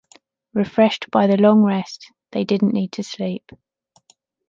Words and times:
Refreshed 0.55 1.11
by 1.11 1.27
the 1.27 1.37
long 1.37 1.61
rest, 1.61 2.11
they 2.31 2.43
didn’t 2.43 2.73
need 2.73 2.91
to 2.93 3.03
sleep. 3.03 3.51